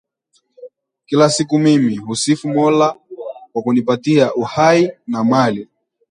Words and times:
Kila 1.05 1.29
siku 1.29 1.59
mimi 1.59 1.95
husifu 1.95 2.47
Mola 2.47 2.95
kwa 3.53 3.61
kunipatia 3.61 4.33
uhai 4.35 4.91
na 5.07 5.23
mali 5.23 5.67